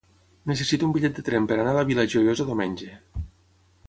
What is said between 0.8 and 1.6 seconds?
un bitllet de tren per